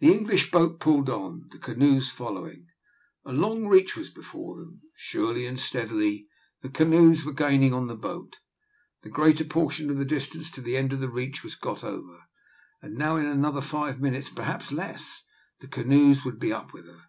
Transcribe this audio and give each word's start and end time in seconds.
The 0.00 0.12
English 0.12 0.50
boat 0.50 0.80
pulled 0.80 1.08
on, 1.08 1.48
the 1.50 1.56
canoes 1.56 2.10
following. 2.10 2.66
A 3.24 3.32
long 3.32 3.66
reach 3.68 3.96
was 3.96 4.10
before 4.10 4.58
them. 4.58 4.82
Surely 4.98 5.46
and 5.46 5.58
steadily 5.58 6.28
the 6.60 6.68
canoes 6.68 7.24
were 7.24 7.32
gaining 7.32 7.72
on 7.72 7.86
the 7.86 7.96
boat. 7.96 8.40
The 9.00 9.08
greater 9.08 9.44
portion 9.44 9.88
of 9.88 9.96
the 9.96 10.04
distance 10.04 10.50
to 10.50 10.60
the 10.60 10.76
end 10.76 10.92
of 10.92 11.00
the 11.00 11.08
reach 11.08 11.42
was 11.42 11.54
got 11.54 11.82
over, 11.82 12.24
and 12.82 12.96
now 12.98 13.16
in 13.16 13.24
another 13.24 13.62
five 13.62 13.98
minutes, 13.98 14.28
perhaps 14.28 14.72
less, 14.72 15.24
the 15.60 15.68
canoes 15.68 16.22
would 16.22 16.38
be 16.38 16.52
up 16.52 16.74
with 16.74 16.84
her. 16.86 17.04